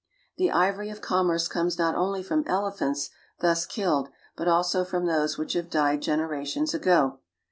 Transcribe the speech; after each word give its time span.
The 0.37 0.49
ivory 0.51 0.89
of 0.89 0.99
commerce 0.99 1.47
comes 1.47 1.77
not 1.77 1.93
only 1.93 2.23
from 2.23 2.43
elephants; 2.47 3.11
killed, 3.69 4.09
but 4.35 4.47
also 4.47 4.83
from 4.83 5.05
those 5.05 5.37
which 5.37 5.53
have 5.53 5.69
died 5.69 6.01
genera 6.01 6.39
bos 6.43 6.73
ago. 6.73 7.19